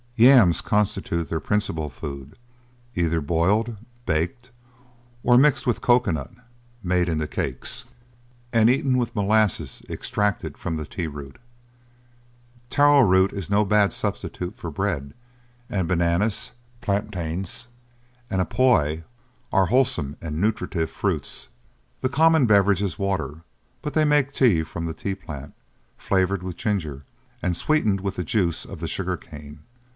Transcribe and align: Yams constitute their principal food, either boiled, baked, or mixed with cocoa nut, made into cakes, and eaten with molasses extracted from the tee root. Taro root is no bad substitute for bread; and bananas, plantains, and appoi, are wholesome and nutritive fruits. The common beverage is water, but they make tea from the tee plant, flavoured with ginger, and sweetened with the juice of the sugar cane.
Yams 0.15 0.61
constitute 0.61 1.29
their 1.29 1.39
principal 1.39 1.89
food, 1.89 2.35
either 2.95 3.21
boiled, 3.21 3.77
baked, 4.05 4.51
or 5.23 5.37
mixed 5.37 5.65
with 5.65 5.81
cocoa 5.81 6.11
nut, 6.11 6.31
made 6.83 7.09
into 7.09 7.27
cakes, 7.27 7.85
and 8.53 8.69
eaten 8.69 8.97
with 8.97 9.15
molasses 9.15 9.81
extracted 9.89 10.57
from 10.59 10.75
the 10.75 10.85
tee 10.85 11.07
root. 11.07 11.39
Taro 12.69 12.99
root 13.01 13.31
is 13.31 13.49
no 13.49 13.65
bad 13.65 13.93
substitute 13.93 14.57
for 14.57 14.69
bread; 14.69 15.13
and 15.69 15.87
bananas, 15.87 16.51
plantains, 16.81 17.67
and 18.29 18.41
appoi, 18.41 19.03
are 19.51 19.67
wholesome 19.67 20.15
and 20.21 20.39
nutritive 20.39 20.91
fruits. 20.91 21.47
The 22.01 22.09
common 22.09 22.45
beverage 22.45 22.81
is 22.81 22.99
water, 22.99 23.41
but 23.81 23.93
they 23.95 24.05
make 24.05 24.31
tea 24.31 24.61
from 24.61 24.85
the 24.85 24.93
tee 24.93 25.15
plant, 25.15 25.55
flavoured 25.97 26.43
with 26.43 26.57
ginger, 26.57 27.05
and 27.41 27.55
sweetened 27.55 28.01
with 28.01 28.15
the 28.17 28.23
juice 28.23 28.65
of 28.65 28.79
the 28.79 28.87
sugar 28.87 29.17
cane. 29.17 29.61